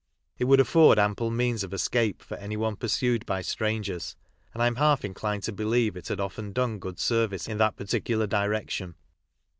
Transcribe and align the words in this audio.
It 0.39 0.45
would 0.45 0.59
afford 0.59 0.97
ample 0.97 1.29
means 1.29 1.63
of 1.63 1.73
escape 1.75 2.23
for 2.23 2.35
anyone 2.37 2.75
pursued 2.75 3.23
by 3.27 3.43
strangers, 3.43 4.15
and 4.51 4.63
I 4.63 4.65
am 4.65 4.77
half 4.77 5.05
inclined 5.05 5.43
to 5.43 5.51
believe 5.51 5.95
it 5.95 6.07
had 6.07 6.19
often 6.19 6.53
done 6.53 6.79
good 6.79 6.97
service 6.97 7.47
in 7.47 7.59
that 7.59 7.75
particular 7.77 8.25
direction. 8.25 8.95